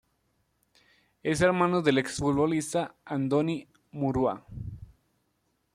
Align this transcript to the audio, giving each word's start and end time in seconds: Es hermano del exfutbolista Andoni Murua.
Es 1.21 1.41
hermano 1.41 1.83
del 1.83 1.99
exfutbolista 1.99 2.95
Andoni 3.05 3.67
Murua. 3.91 4.43